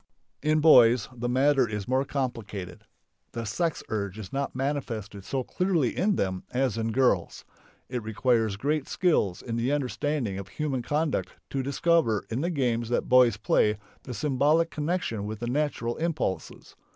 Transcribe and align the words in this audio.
In 0.41 0.61
boys 0.61 1.07
the 1.15 1.29
matter 1.29 1.69
is 1.69 1.87
more 1.87 2.05
complicated. 2.05 2.85
The 3.33 3.45
sex 3.45 3.83
urge 3.89 4.17
is 4.17 4.33
not 4.33 4.55
manifested 4.55 5.23
so 5.23 5.43
clearly 5.43 5.95
in 5.95 6.15
them 6.15 6.41
as 6.49 6.75
in 6.75 6.91
girls. 6.91 7.45
It 7.87 8.01
requires 8.01 8.55
great 8.55 8.87
skill 8.87 9.37
in 9.45 9.57
the 9.57 9.71
understanding 9.71 10.39
of 10.39 10.47
human 10.47 10.81
conduct 10.81 11.33
to 11.51 11.61
discover 11.61 12.25
in 12.31 12.41
the 12.41 12.49
games 12.49 12.89
that 12.89 13.09
boys 13.09 13.37
play 13.37 13.77
the 14.01 14.15
symbolic 14.15 14.71
connection 14.71 15.27
with 15.27 15.37
the 15.39 15.47
natural 15.47 15.97
impulses. 15.97 16.75